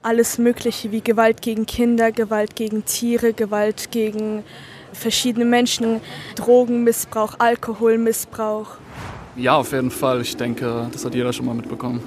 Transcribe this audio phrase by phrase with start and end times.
[0.00, 4.44] Alles Mögliche wie Gewalt gegen Kinder, Gewalt gegen Tiere, Gewalt gegen
[4.92, 6.00] verschiedene Menschen,
[6.36, 8.76] Drogenmissbrauch, Alkoholmissbrauch.
[9.34, 10.20] Ja, auf jeden Fall.
[10.20, 12.00] Ich denke, das hat jeder schon mal mitbekommen.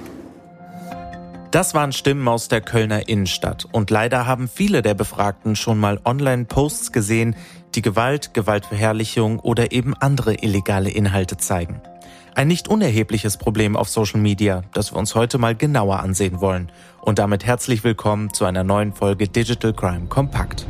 [1.50, 3.66] Das waren Stimmen aus der Kölner Innenstadt.
[3.72, 7.36] Und leider haben viele der Befragten schon mal Online-Posts gesehen,
[7.74, 11.82] die Gewalt, Gewaltverherrlichung oder eben andere illegale Inhalte zeigen.
[12.34, 16.72] Ein nicht unerhebliches Problem auf Social Media, das wir uns heute mal genauer ansehen wollen.
[17.02, 20.66] Und damit herzlich willkommen zu einer neuen Folge Digital Crime Kompakt.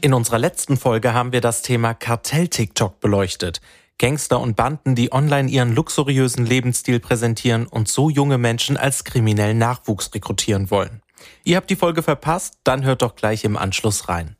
[0.00, 3.60] In unserer letzten Folge haben wir das Thema Kartell-TikTok beleuchtet.
[3.98, 9.58] Gangster und Banden, die online ihren luxuriösen Lebensstil präsentieren und so junge Menschen als kriminellen
[9.58, 11.02] Nachwuchs rekrutieren wollen.
[11.42, 12.58] Ihr habt die Folge verpasst?
[12.62, 14.36] Dann hört doch gleich im Anschluss rein.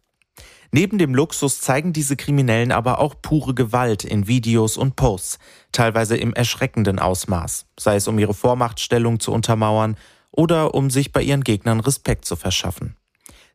[0.74, 5.38] Neben dem Luxus zeigen diese Kriminellen aber auch pure Gewalt in Videos und Posts,
[5.70, 9.98] teilweise im erschreckenden Ausmaß, sei es um ihre Vormachtstellung zu untermauern
[10.30, 12.96] oder um sich bei ihren Gegnern Respekt zu verschaffen.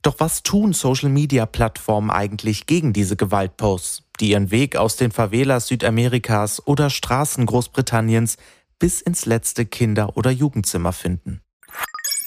[0.04, 6.68] Doch was tun Social-Media-Plattformen eigentlich gegen diese Gewaltposts, die ihren Weg aus den Favelas Südamerikas
[6.68, 8.38] oder Straßen Großbritanniens
[8.78, 11.42] bis ins letzte Kinder- oder Jugendzimmer finden?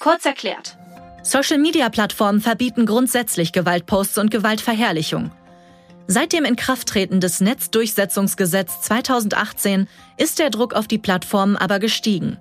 [0.01, 0.77] Kurz erklärt.
[1.23, 5.31] Social-Media-Plattformen verbieten grundsätzlich Gewaltposts und Gewaltverherrlichung.
[6.07, 12.39] Seit dem Inkrafttreten des Netzdurchsetzungsgesetz 2018 ist der Druck auf die Plattformen aber gestiegen.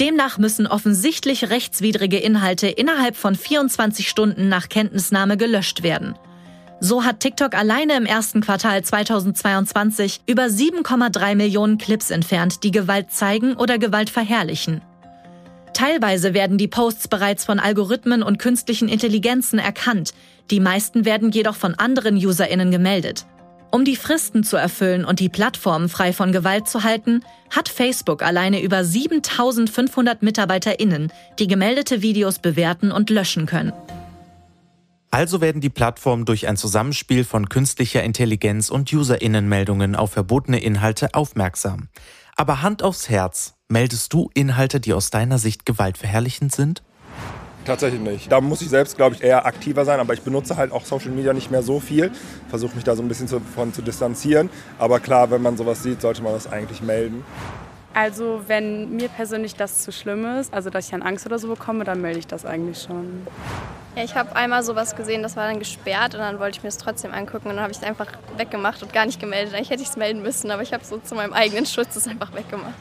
[0.00, 6.14] Demnach müssen offensichtlich rechtswidrige Inhalte innerhalb von 24 Stunden nach Kenntnisnahme gelöscht werden.
[6.80, 13.10] So hat TikTok alleine im ersten Quartal 2022 über 7,3 Millionen Clips entfernt, die Gewalt
[13.10, 14.82] zeigen oder Gewalt verherrlichen.
[15.76, 20.14] Teilweise werden die Posts bereits von Algorithmen und künstlichen Intelligenzen erkannt,
[20.50, 23.26] die meisten werden jedoch von anderen Userinnen gemeldet.
[23.70, 27.20] Um die Fristen zu erfüllen und die Plattformen frei von Gewalt zu halten,
[27.54, 33.74] hat Facebook alleine über 7500 Mitarbeiterinnen, die gemeldete Videos bewerten und löschen können.
[35.10, 41.12] Also werden die Plattformen durch ein Zusammenspiel von künstlicher Intelligenz und Userinnenmeldungen auf verbotene Inhalte
[41.12, 41.88] aufmerksam.
[42.38, 46.82] Aber Hand aufs Herz, meldest du Inhalte, die aus deiner Sicht gewaltverherrlichend sind?
[47.64, 48.30] Tatsächlich nicht.
[48.30, 51.10] Da muss ich selbst, glaube ich, eher aktiver sein, aber ich benutze halt auch Social
[51.12, 52.12] Media nicht mehr so viel.
[52.50, 54.50] Versuche mich da so ein bisschen davon zu distanzieren.
[54.78, 57.24] Aber klar, wenn man sowas sieht, sollte man das eigentlich melden.
[57.96, 61.48] Also wenn mir persönlich das zu schlimm ist, also dass ich dann Angst oder so
[61.48, 63.26] bekomme, dann melde ich das eigentlich schon.
[63.96, 66.68] Ja, ich habe einmal sowas gesehen, das war dann gesperrt und dann wollte ich mir
[66.68, 69.54] es trotzdem angucken und dann habe ich es einfach weggemacht und gar nicht gemeldet.
[69.54, 72.06] Eigentlich hätte ich es melden müssen, aber ich habe so zu meinem eigenen Schutz es
[72.06, 72.74] einfach weggemacht.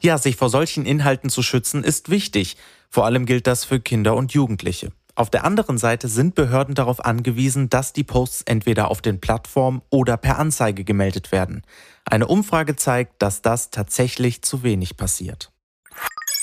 [0.00, 2.56] Ja, sich vor solchen Inhalten zu schützen ist wichtig.
[2.88, 4.90] Vor allem gilt das für Kinder und Jugendliche.
[5.20, 9.82] Auf der anderen Seite sind Behörden darauf angewiesen, dass die Posts entweder auf den Plattformen
[9.90, 11.60] oder per Anzeige gemeldet werden.
[12.06, 15.52] Eine Umfrage zeigt, dass das tatsächlich zu wenig passiert.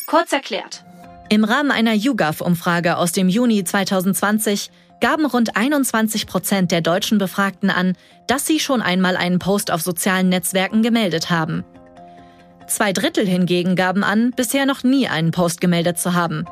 [0.05, 0.85] Kurz erklärt.
[1.29, 4.69] Im Rahmen einer YouGov-Umfrage aus dem Juni 2020
[5.01, 9.81] gaben rund 21 Prozent der deutschen Befragten an, dass sie schon einmal einen Post auf
[9.81, 11.65] sozialen Netzwerken gemeldet haben.
[12.67, 16.45] Zwei Drittel hingegen gaben an, bisher noch nie einen Post gemeldet zu haben.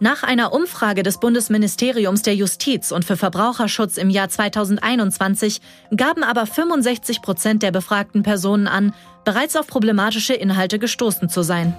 [0.00, 5.60] Nach einer Umfrage des Bundesministeriums der Justiz und für Verbraucherschutz im Jahr 2021
[5.96, 8.94] gaben aber 65 Prozent der befragten Personen an,
[9.24, 11.76] bereits auf problematische Inhalte gestoßen zu sein.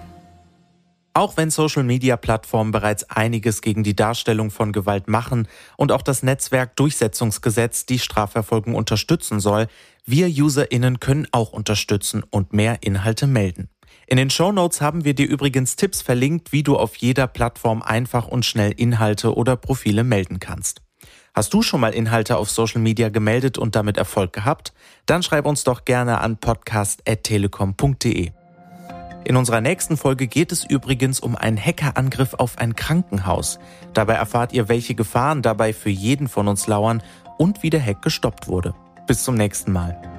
[1.13, 5.47] Auch wenn Social-Media-Plattformen bereits einiges gegen die Darstellung von Gewalt machen
[5.77, 9.67] und auch das Netzwerkdurchsetzungsgesetz die Strafverfolgung unterstützen soll,
[10.05, 13.69] wir Userinnen können auch unterstützen und mehr Inhalte melden.
[14.11, 17.83] In den Show Notes haben wir dir übrigens Tipps verlinkt, wie du auf jeder Plattform
[17.83, 20.81] einfach und schnell Inhalte oder Profile melden kannst.
[21.35, 24.73] Hast du schon mal Inhalte auf Social Media gemeldet und damit Erfolg gehabt?
[25.05, 28.31] Dann schreib uns doch gerne an podcast.telekom.de.
[29.25, 33.59] In unserer nächsten Folge geht es übrigens um einen Hackerangriff auf ein Krankenhaus.
[33.93, 37.03] Dabei erfahrt ihr, welche Gefahren dabei für jeden von uns lauern
[37.37, 38.73] und wie der Hack gestoppt wurde.
[39.05, 40.18] Bis zum nächsten Mal.